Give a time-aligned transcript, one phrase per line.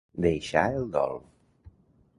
[0.25, 1.21] Deixar el dol.